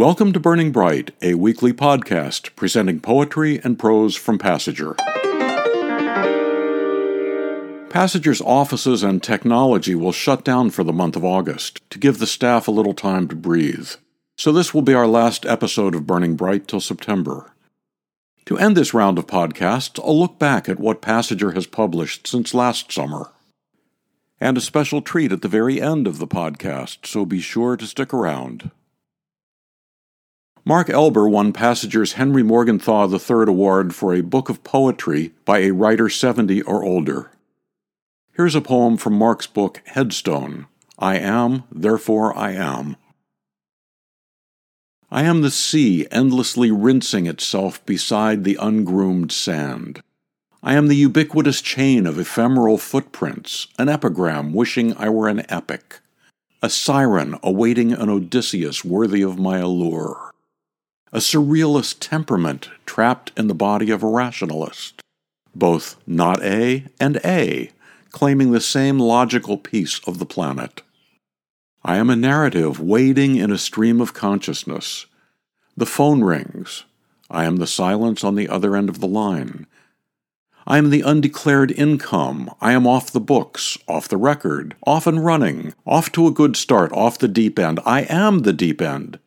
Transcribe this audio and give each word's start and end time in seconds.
Welcome 0.00 0.32
to 0.32 0.40
Burning 0.40 0.72
Bright, 0.72 1.10
a 1.20 1.34
weekly 1.34 1.74
podcast 1.74 2.56
presenting 2.56 3.00
poetry 3.00 3.60
and 3.62 3.78
prose 3.78 4.16
from 4.16 4.38
Passager. 4.38 4.96
Passager's 7.90 8.40
offices 8.40 9.02
and 9.02 9.22
technology 9.22 9.94
will 9.94 10.12
shut 10.12 10.42
down 10.42 10.70
for 10.70 10.84
the 10.84 10.94
month 10.94 11.16
of 11.16 11.24
August 11.26 11.82
to 11.90 11.98
give 11.98 12.18
the 12.18 12.26
staff 12.26 12.66
a 12.66 12.70
little 12.70 12.94
time 12.94 13.28
to 13.28 13.36
breathe. 13.36 13.90
So, 14.38 14.52
this 14.52 14.72
will 14.72 14.80
be 14.80 14.94
our 14.94 15.06
last 15.06 15.44
episode 15.44 15.94
of 15.94 16.06
Burning 16.06 16.34
Bright 16.34 16.66
till 16.66 16.80
September. 16.80 17.52
To 18.46 18.56
end 18.56 18.78
this 18.78 18.94
round 18.94 19.18
of 19.18 19.26
podcasts, 19.26 20.02
I'll 20.02 20.18
look 20.18 20.38
back 20.38 20.66
at 20.66 20.80
what 20.80 21.02
Passager 21.02 21.52
has 21.54 21.66
published 21.66 22.26
since 22.26 22.54
last 22.54 22.90
summer. 22.90 23.32
And 24.40 24.56
a 24.56 24.62
special 24.62 25.02
treat 25.02 25.30
at 25.30 25.42
the 25.42 25.48
very 25.48 25.78
end 25.78 26.06
of 26.06 26.16
the 26.16 26.26
podcast, 26.26 27.04
so 27.04 27.26
be 27.26 27.42
sure 27.42 27.76
to 27.76 27.86
stick 27.86 28.14
around. 28.14 28.70
Mark 30.70 30.88
Elber 30.88 31.28
won 31.28 31.52
Passager's 31.52 32.12
Henry 32.12 32.44
Morgenthau 32.44 33.08
III 33.08 33.48
Award 33.48 33.92
for 33.92 34.14
a 34.14 34.20
book 34.20 34.48
of 34.48 34.62
poetry 34.62 35.32
by 35.44 35.58
a 35.58 35.72
writer 35.72 36.08
70 36.08 36.62
or 36.62 36.84
older. 36.84 37.32
Here's 38.34 38.54
a 38.54 38.60
poem 38.60 38.96
from 38.96 39.14
Mark's 39.14 39.48
book 39.48 39.82
Headstone 39.86 40.68
I 40.96 41.18
Am, 41.18 41.64
Therefore 41.72 42.38
I 42.38 42.52
Am. 42.52 42.94
I 45.10 45.24
am 45.24 45.42
the 45.42 45.50
sea 45.50 46.06
endlessly 46.12 46.70
rinsing 46.70 47.26
itself 47.26 47.84
beside 47.84 48.44
the 48.44 48.56
ungroomed 48.60 49.32
sand. 49.32 50.04
I 50.62 50.74
am 50.74 50.86
the 50.86 50.94
ubiquitous 50.94 51.60
chain 51.60 52.06
of 52.06 52.16
ephemeral 52.16 52.78
footprints, 52.78 53.66
an 53.76 53.88
epigram 53.88 54.52
wishing 54.52 54.96
I 54.96 55.08
were 55.08 55.26
an 55.26 55.44
epic, 55.50 55.98
a 56.62 56.70
siren 56.70 57.36
awaiting 57.42 57.92
an 57.92 58.08
Odysseus 58.08 58.84
worthy 58.84 59.22
of 59.22 59.36
my 59.36 59.58
allure, 59.58 60.29
a 61.12 61.18
surrealist 61.18 61.96
temperament 61.98 62.70
trapped 62.86 63.32
in 63.36 63.48
the 63.48 63.54
body 63.54 63.90
of 63.90 64.02
a 64.02 64.08
rationalist, 64.08 65.00
both 65.54 65.96
not 66.06 66.42
A 66.42 66.86
and 67.00 67.20
A, 67.24 67.70
claiming 68.10 68.52
the 68.52 68.60
same 68.60 68.98
logical 68.98 69.56
piece 69.56 70.00
of 70.06 70.18
the 70.18 70.26
planet. 70.26 70.82
I 71.82 71.96
am 71.96 72.10
a 72.10 72.16
narrative 72.16 72.78
wading 72.78 73.36
in 73.36 73.50
a 73.50 73.58
stream 73.58 74.00
of 74.00 74.14
consciousness. 74.14 75.06
The 75.76 75.86
phone 75.86 76.22
rings. 76.22 76.84
I 77.30 77.44
am 77.44 77.56
the 77.56 77.66
silence 77.66 78.22
on 78.22 78.34
the 78.34 78.48
other 78.48 78.76
end 78.76 78.88
of 78.88 79.00
the 79.00 79.08
line. 79.08 79.66
I 80.66 80.78
am 80.78 80.90
the 80.90 81.02
undeclared 81.02 81.72
income. 81.72 82.50
I 82.60 82.72
am 82.72 82.86
off 82.86 83.10
the 83.10 83.20
books, 83.20 83.78
off 83.88 84.08
the 84.08 84.16
record, 84.16 84.76
off 84.86 85.06
and 85.06 85.24
running, 85.24 85.74
off 85.86 86.12
to 86.12 86.26
a 86.26 86.32
good 86.32 86.56
start, 86.56 86.92
off 86.92 87.18
the 87.18 87.28
deep 87.28 87.58
end. 87.58 87.80
I 87.84 88.02
am 88.02 88.40
the 88.40 88.52
deep 88.52 88.82
end. 88.82 89.18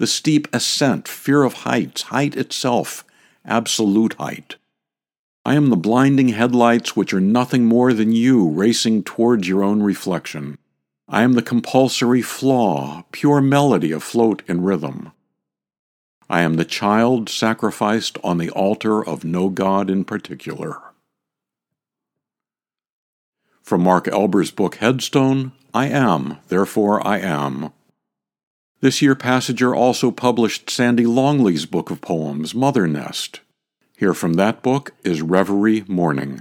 The 0.00 0.06
steep 0.06 0.48
ascent, 0.54 1.06
fear 1.06 1.42
of 1.42 1.52
heights, 1.52 2.04
height 2.04 2.34
itself, 2.34 3.04
absolute 3.44 4.14
height. 4.14 4.56
I 5.44 5.56
am 5.56 5.68
the 5.68 5.76
blinding 5.76 6.28
headlights 6.28 6.96
which 6.96 7.12
are 7.12 7.20
nothing 7.20 7.66
more 7.66 7.92
than 7.92 8.10
you 8.10 8.48
racing 8.48 9.02
towards 9.02 9.46
your 9.46 9.62
own 9.62 9.82
reflection. 9.82 10.56
I 11.06 11.20
am 11.20 11.34
the 11.34 11.42
compulsory 11.42 12.22
flaw, 12.22 13.04
pure 13.12 13.42
melody 13.42 13.92
afloat 13.92 14.42
in 14.48 14.62
rhythm. 14.62 15.12
I 16.30 16.40
am 16.40 16.54
the 16.54 16.64
child 16.64 17.28
sacrificed 17.28 18.16
on 18.24 18.38
the 18.38 18.48
altar 18.48 19.06
of 19.06 19.22
no 19.22 19.50
God 19.50 19.90
in 19.90 20.06
particular. 20.06 20.80
From 23.60 23.82
Mark 23.82 24.08
Elber's 24.08 24.50
book 24.50 24.76
Headstone, 24.76 25.52
I 25.74 25.88
Am, 25.88 26.38
Therefore 26.48 27.06
I 27.06 27.18
Am. 27.18 27.74
This 28.80 29.02
year, 29.02 29.14
Passager 29.14 29.76
also 29.76 30.10
published 30.10 30.70
Sandy 30.70 31.04
Longley's 31.04 31.66
book 31.66 31.90
of 31.90 32.00
poems, 32.00 32.54
Mother 32.54 32.86
Nest. 32.86 33.40
Here 33.98 34.14
from 34.14 34.34
that 34.34 34.62
book 34.62 34.92
is 35.04 35.20
Reverie 35.20 35.84
Morning. 35.86 36.40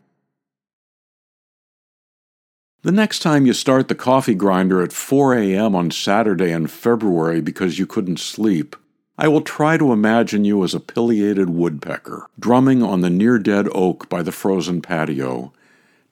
The 2.82 2.94
next 2.94 3.20
time 3.20 3.46
you 3.46 3.52
start 3.52 3.90
the 3.90 3.96
coffee 3.96 4.36
grinder 4.36 4.82
at 4.82 4.94
4 4.94 5.36
a.m. 5.36 5.76
on 5.76 5.92
Saturday 5.92 6.52
in 6.52 6.68
February 6.68 7.42
because 7.42 7.78
you 7.78 7.86
couldn't 7.86 8.22
sleep, 8.22 8.78
I 9.18 9.28
will 9.28 9.42
try 9.42 9.76
to 9.76 9.92
imagine 9.92 10.46
you 10.46 10.64
as 10.64 10.74
a 10.74 10.80
pileated 10.80 11.50
woodpecker, 11.50 12.28
drumming 12.40 12.82
on 12.82 13.02
the 13.02 13.10
near 13.10 13.38
dead 13.38 13.68
oak 13.74 14.08
by 14.08 14.22
the 14.22 14.32
frozen 14.32 14.82
patio, 14.82 15.52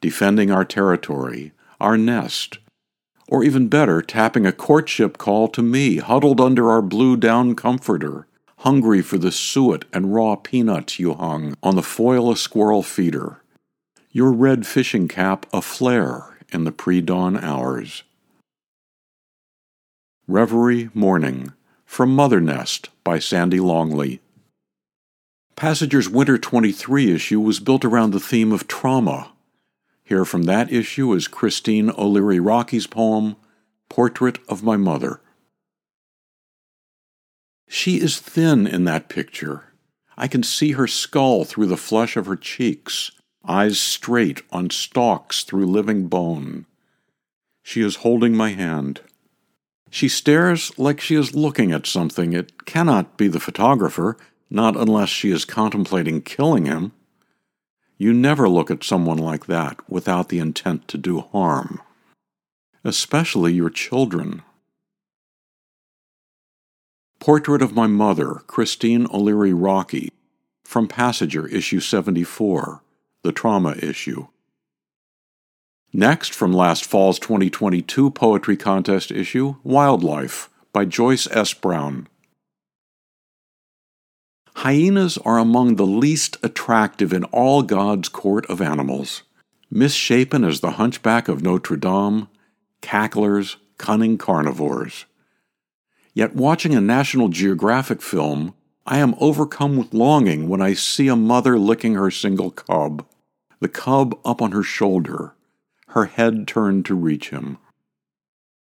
defending 0.02 0.52
our 0.52 0.66
territory, 0.66 1.54
our 1.80 1.98
nest, 1.98 2.58
or 3.28 3.44
even 3.44 3.68
better, 3.68 4.02
tapping 4.02 4.46
a 4.46 4.52
courtship 4.52 5.18
call 5.18 5.48
to 5.50 5.62
me, 5.62 5.98
huddled 5.98 6.40
under 6.40 6.70
our 6.70 6.82
blue 6.82 7.18
down 7.18 7.56
comforter, 7.56 8.28
hungry 8.60 9.02
for 9.02 9.18
the 9.18 9.32
suet 9.32 9.86
and 9.94 10.14
raw 10.14 10.36
peanuts 10.36 11.00
you 11.00 11.14
hung 11.14 11.56
on 11.62 11.76
the 11.76 11.84
foil 11.84 12.32
a 12.32 12.38
squirrel 12.38 12.84
feeder, 12.84 13.42
your 14.12 14.32
red 14.32 14.66
fishing 14.66 15.08
cap 15.08 15.46
aflare 15.52 16.34
in 16.52 16.64
the 16.64 16.72
pre 16.72 17.02
dawn 17.02 17.38
hours. 17.38 18.04
Reverie 20.28 20.90
Morning 20.94 21.54
from 21.86 22.14
Mother 22.14 22.42
Nest 22.42 22.90
by 23.04 23.18
Sandy 23.18 23.60
Longley. 23.60 24.20
Passager's 25.56 26.10
Winter 26.10 26.38
23 26.38 27.14
issue 27.14 27.40
was 27.40 27.60
built 27.60 27.86
around 27.86 28.12
the 28.12 28.20
theme 28.20 28.52
of 28.52 28.68
trauma. 28.68 29.32
Here 30.08 30.24
from 30.24 30.44
that 30.44 30.72
issue 30.72 31.12
is 31.12 31.28
Christine 31.28 31.92
O'Leary 31.98 32.40
Rockey's 32.40 32.88
poem, 32.88 33.36
Portrait 33.90 34.40
of 34.48 34.64
My 34.64 34.78
Mother. 34.78 35.20
She 37.68 38.00
is 38.00 38.18
thin 38.18 38.66
in 38.66 38.86
that 38.86 39.10
picture. 39.10 39.74
I 40.18 40.30
can 40.30 40.44
see 40.44 40.72
her 40.72 40.88
skull 40.88 41.44
through 41.44 41.66
the 41.66 41.76
flesh 41.76 42.16
of 42.16 42.26
her 42.26 42.38
cheeks 42.38 43.12
eyes 43.46 43.82
straight 43.82 44.44
on 44.50 44.70
stalks 44.70 45.44
through 45.44 45.66
living 45.66 46.08
bone. 46.08 46.66
She 47.62 47.82
is 47.82 47.98
holding 47.98 48.34
my 48.34 48.52
hand. 48.52 49.02
She 49.90 50.08
stares 50.08 50.72
like 50.80 51.02
she 51.02 51.16
is 51.16 51.36
looking 51.36 51.74
at 51.74 51.86
something. 51.86 52.32
It 52.32 52.66
cannot 52.66 53.18
be 53.18 53.28
the 53.28 53.42
photographer, 53.42 54.16
not 54.50 54.78
unless 54.78 55.10
she 55.10 55.32
is 55.32 55.44
contemplating 55.44 56.22
killing 56.22 56.66
him. 56.66 56.94
You 57.98 58.14
never 58.14 58.48
look 58.48 58.70
at 58.70 58.84
someone 58.84 59.18
like 59.18 59.48
that 59.48 59.78
without 59.90 60.30
the 60.30 60.40
intent 60.40 60.88
to 60.90 60.98
do 60.98 61.22
harm, 61.22 61.82
especially 62.84 63.54
your 63.54 63.70
children. 63.70 64.44
Portrait 67.20 67.62
of 67.62 67.74
My 67.74 67.88
Mother, 67.88 68.36
Christine 68.46 69.08
O'Leary 69.12 69.54
Rockey, 69.54 70.12
from 70.64 70.88
Passager, 70.88 71.52
issue 71.52 71.80
74 71.80 72.82
the 73.24 73.34
trauma 73.34 73.76
issue. 73.82 74.28
Next, 75.92 76.34
from 76.34 76.54
last 76.54 76.86
fall's 76.86 77.20
2022 77.20 78.12
Poetry 78.12 78.56
Contest 78.56 79.12
issue, 79.12 79.56
Wildlife 79.64 80.50
by 80.72 80.86
Joyce 80.86 81.28
S. 81.32 81.54
Brown. 81.54 82.08
Hyenas 84.62 85.20
are 85.20 85.38
among 85.38 85.76
the 85.76 85.86
least 85.86 86.38
attractive 86.42 87.14
in 87.14 87.26
all 87.26 87.62
God's 87.62 88.10
court 88.10 88.44
of 88.48 88.60
animals. 88.60 89.22
Misshapen 89.70 90.44
as 90.44 90.62
the 90.62 90.72
hunchback 90.72 91.28
of 91.28 91.44
Notre 91.44 91.78
Dame, 91.78 92.28
cacklers, 92.82 93.58
cunning 93.78 94.18
carnivores. 94.18 95.06
Yet, 96.16 96.36
watching 96.36 96.74
a 96.74 96.82
National 96.82 97.28
Geographic 97.28 98.02
film, 98.02 98.56
I 98.88 98.98
am 98.98 99.14
overcome 99.20 99.78
with 99.78 99.94
longing 99.94 100.50
when 100.50 100.60
I 100.60 100.74
see 100.74 101.08
a 101.08 101.16
mother 101.16 101.60
licking 101.60 101.94
her 101.94 102.10
single 102.10 102.50
cub 102.50 103.06
the 103.60 103.68
cub 103.68 104.20
up 104.26 104.42
on 104.42 104.54
her 104.54 104.64
shoulder, 104.64 105.36
her 105.90 106.06
head 106.06 106.48
turned 106.48 106.86
to 106.88 106.96
reach 106.96 107.30
him. 107.30 107.60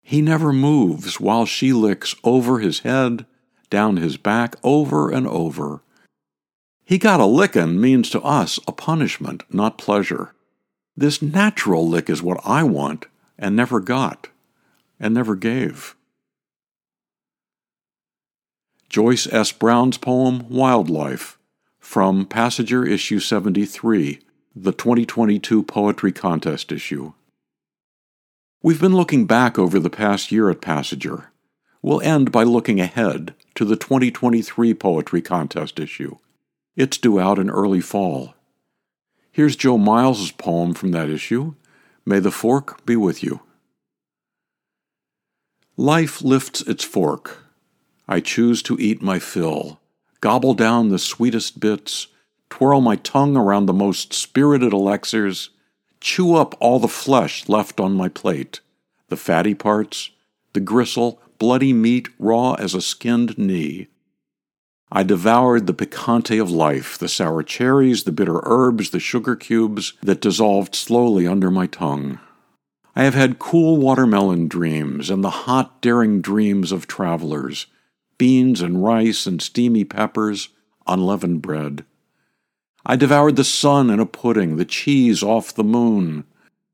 He 0.01 0.23
never 0.23 0.51
moves 0.51 1.19
while 1.19 1.45
she 1.45 1.71
licks 1.71 2.15
over 2.23 2.59
his 2.59 2.79
head, 2.79 3.27
down 3.73 3.97
his 3.97 4.17
back, 4.17 4.55
over 4.61 5.09
and 5.09 5.25
over. 5.25 5.81
He 6.85 6.99
got 6.99 7.19
a 7.19 7.25
lickin' 7.25 7.81
means 7.81 8.11
to 8.11 8.21
us 8.21 8.59
a 8.67 8.71
punishment, 8.71 9.41
not 9.49 9.79
pleasure. 9.79 10.35
This 10.95 11.23
natural 11.23 11.89
lick 11.89 12.07
is 12.07 12.21
what 12.21 12.39
I 12.45 12.61
want 12.61 13.07
and 13.35 13.55
never 13.55 13.79
got 13.79 14.27
and 14.99 15.11
never 15.11 15.35
gave. 15.35 15.95
Joyce 18.89 19.25
S. 19.25 19.51
Brown's 19.51 19.97
poem 19.97 20.47
Wildlife 20.49 21.39
from 21.79 22.27
Passager 22.27 22.87
issue 22.87 23.19
73 23.19 24.19
the 24.55 24.71
2022 24.71 25.63
Poetry 25.63 26.11
Contest 26.11 26.71
issue. 26.71 27.13
We've 28.61 28.79
been 28.79 28.95
looking 28.95 29.25
back 29.25 29.57
over 29.57 29.79
the 29.79 29.89
past 29.89 30.31
year 30.31 30.51
at 30.51 30.61
Passager. 30.61 31.29
We'll 31.81 32.01
end 32.01 32.31
by 32.31 32.43
looking 32.43 32.79
ahead 32.79 33.33
to 33.55 33.65
the 33.65 33.75
2023 33.75 34.73
Poetry 34.73 35.21
Contest 35.21 35.79
issue. 35.79 36.17
It's 36.75 36.97
due 36.97 37.19
out 37.19 37.37
in 37.37 37.49
early 37.49 37.81
fall. 37.81 38.33
Here's 39.31 39.55
Jo 39.55 39.77
Miles's 39.77 40.31
poem 40.31 40.73
from 40.73 40.91
that 40.91 41.09
issue 41.09 41.55
May 42.05 42.19
the 42.19 42.31
Fork 42.31 42.85
Be 42.85 42.95
With 42.95 43.23
You. 43.23 43.41
Life 45.77 46.21
lifts 46.21 46.61
its 46.61 46.83
fork. 46.83 47.43
I 48.07 48.19
choose 48.19 48.61
to 48.63 48.77
eat 48.79 49.01
my 49.01 49.17
fill, 49.17 49.79
gobble 50.21 50.53
down 50.53 50.89
the 50.89 50.99
sweetest 50.99 51.59
bits, 51.59 52.07
twirl 52.49 52.81
my 52.81 52.95
tongue 52.97 53.37
around 53.37 53.65
the 53.65 53.73
most 53.73 54.13
spirited 54.13 54.73
elixirs, 54.73 55.49
chew 55.99 56.35
up 56.35 56.53
all 56.59 56.79
the 56.79 56.87
flesh 56.87 57.47
left 57.47 57.79
on 57.79 57.93
my 57.93 58.09
plate, 58.09 58.59
the 59.07 59.17
fatty 59.17 59.55
parts, 59.55 60.11
the 60.53 60.59
gristle, 60.59 61.21
bloody 61.37 61.73
meat 61.73 62.09
raw 62.19 62.53
as 62.53 62.73
a 62.73 62.81
skinned 62.81 63.37
knee. 63.37 63.87
I 64.91 65.03
devoured 65.03 65.65
the 65.65 65.73
picante 65.73 66.39
of 66.39 66.51
life, 66.51 66.99
the 66.99 67.09
sour 67.09 67.41
cherries, 67.41 68.03
the 68.03 68.11
bitter 68.11 68.41
herbs, 68.43 68.91
the 68.91 68.99
sugar 68.99 69.35
cubes 69.35 69.93
that 70.01 70.21
dissolved 70.21 70.75
slowly 70.75 71.25
under 71.25 71.49
my 71.49 71.65
tongue. 71.65 72.19
I 72.95 73.03
have 73.03 73.15
had 73.15 73.39
cool 73.39 73.77
watermelon 73.77 74.47
dreams 74.47 75.09
and 75.09 75.23
the 75.23 75.31
hot, 75.31 75.81
daring 75.81 76.21
dreams 76.21 76.71
of 76.71 76.85
travelers, 76.85 77.65
beans 78.19 78.61
and 78.61 78.83
rice 78.83 79.25
and 79.25 79.41
steamy 79.41 79.83
peppers, 79.83 80.49
unleavened 80.85 81.41
bread. 81.41 81.85
I 82.85 82.95
devoured 82.95 83.37
the 83.37 83.43
sun 83.43 83.89
in 83.89 83.99
a 83.99 84.05
pudding, 84.05 84.57
the 84.57 84.65
cheese 84.65 85.23
off 85.23 85.55
the 85.55 85.63
moon. 85.63 86.25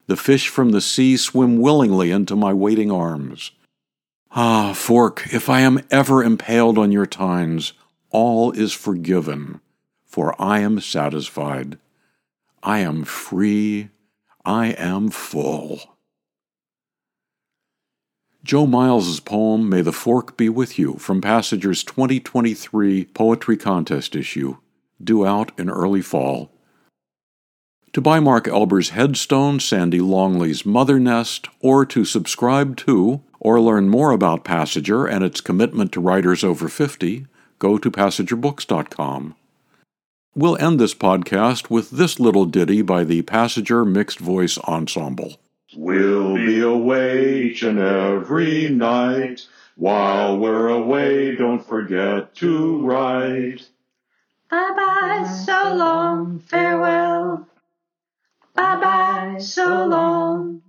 The 0.08 0.18
fish 0.18 0.50
from 0.50 0.72
the 0.72 0.82
sea 0.82 1.16
swim 1.16 1.60
willingly 1.60 2.12
into 2.12 2.36
my 2.36 2.52
waiting 2.52 2.92
arms. 2.92 3.52
Ah, 4.32 4.74
fork, 4.74 5.34
if 5.34 5.50
I 5.50 5.62
am 5.62 5.82
ever 5.90 6.24
impaled 6.24 6.78
on 6.78 6.92
your 6.92 7.08
tines, 7.08 7.74
all 8.12 8.52
is 8.52 8.74
forgiven, 8.74 9.60
for 10.06 10.40
I 10.40 10.60
am 10.60 10.80
satisfied. 10.80 11.80
I 12.62 12.80
am 12.80 13.06
free. 13.06 13.90
I 14.46 14.68
am 14.68 15.10
full. 15.10 15.80
Jo 18.44 18.68
Miles's 18.68 19.20
poem 19.20 19.68
May 19.68 19.82
the 19.82 19.92
Fork 19.92 20.38
Be 20.38 20.48
With 20.48 20.78
You 20.78 20.96
from 20.96 21.22
Passager's 21.22 21.84
2023 21.84 23.06
Poetry 23.06 23.58
Contest 23.58 24.16
issue, 24.16 24.58
due 25.04 25.26
out 25.26 25.52
in 25.60 25.70
early 25.70 26.02
fall. 26.02 26.52
To 27.94 28.02
buy 28.02 28.20
Mark 28.20 28.48
Elber's 28.48 28.92
headstone, 28.92 29.60
Sandy 29.60 30.00
Longley's 30.00 30.66
mother 30.66 31.00
nest, 31.00 31.48
or 31.60 31.86
to 31.88 32.06
subscribe 32.06 32.78
to 32.78 33.24
or 33.40 33.60
learn 33.62 33.90
more 33.90 34.12
about 34.12 34.44
Passager 34.44 35.10
and 35.10 35.24
its 35.24 35.42
commitment 35.42 35.92
to 35.94 36.02
writers 36.02 36.44
over 36.44 36.68
50, 36.68 37.26
go 37.58 37.78
to 37.78 37.92
PassagerBooks.com. 37.92 39.36
We'll 40.36 40.58
end 40.58 40.80
this 40.80 40.94
podcast 40.94 41.70
with 41.70 41.92
this 41.92 42.20
little 42.20 42.46
ditty 42.46 42.82
by 42.82 43.04
the 43.04 43.24
Passager 43.24 43.86
Mixed 43.86 44.20
Voice 44.20 44.58
Ensemble. 44.60 45.38
We'll 45.76 46.36
be 46.36 46.62
away 46.62 47.44
each 47.44 47.64
and 47.64 47.80
every 47.80 48.70
night. 48.70 49.48
While 49.76 50.38
we're 50.38 50.68
away, 50.68 51.36
don't 51.36 51.66
forget 51.66 52.36
to 52.36 52.82
write. 52.82 53.68
Bye 54.50 54.74
bye, 54.76 55.28
so 55.46 55.76
long, 55.76 56.40
farewell. 56.40 57.48
Bye 58.56 58.76
bye, 58.82 59.38
so 59.40 59.86
long. 59.86 60.62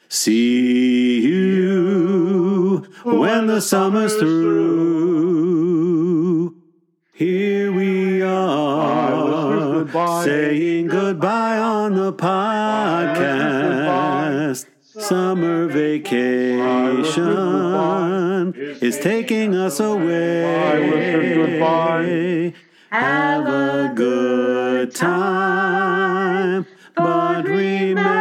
See 0.09 1.21
you 1.21 2.85
when 3.05 3.47
the 3.47 3.61
summer's 3.61 4.15
through. 4.15 5.37
Here 7.13 7.71
we 7.71 8.21
are 8.21 9.87
saying 10.23 10.87
goodbye 10.87 11.57
on 11.57 11.95
the 11.95 12.11
podcast. 12.11 13.66
Summer 15.07 15.67
vacation 15.67 16.53
is 18.81 18.99
taking 18.99 19.55
us 19.55 19.79
away. 19.79 20.43
Have 22.89 23.47
a 23.47 23.93
good 23.95 24.93
time, 24.93 26.65
but 26.97 27.45
remember, 27.45 28.11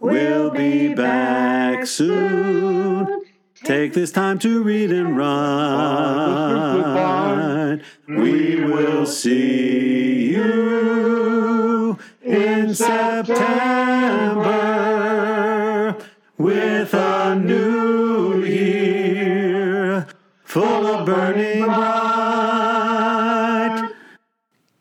we'll 0.00 0.50
be 0.50 0.94
back 0.94 1.86
soon. 1.86 3.22
Take 3.62 3.92
this 3.92 4.10
time 4.10 4.40
to 4.40 4.64
read 4.64 4.90
and 4.90 5.16
write. 5.16 5.38
We 8.08 8.64
will 8.64 9.06
see 9.06 10.32
you 10.34 11.98
in 12.24 12.74
September 12.74 13.17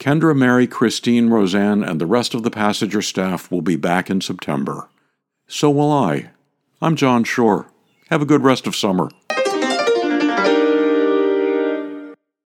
Kendra, 0.07 0.33
Mary, 0.33 0.67
Christine, 0.67 1.29
Roseanne, 1.29 1.83
and 1.83 1.99
the 1.99 2.05
rest 2.05 2.33
of 2.33 2.43
the 2.43 2.49
Passager 2.49 3.03
staff 3.03 3.51
will 3.51 3.61
be 3.61 3.75
back 3.75 4.09
in 4.09 4.21
September. 4.21 4.87
So 5.49 5.69
will 5.69 5.91
I. 5.91 6.29
I'm 6.81 6.95
John 6.95 7.25
Shore. 7.25 7.67
Have 8.09 8.21
a 8.21 8.25
good 8.25 8.41
rest 8.41 8.67
of 8.67 8.73
summer. 8.73 9.09